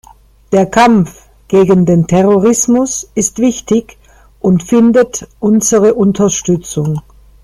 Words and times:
Der 0.51 0.65
Kampf 0.65 1.29
gegen 1.47 1.85
den 1.85 2.07
Terrorismus 2.07 3.07
ist 3.13 3.37
wichtig 3.37 3.99
und 4.39 4.63
findet 4.63 5.27
unsere 5.39 5.93
Unterstützung. 5.93 7.03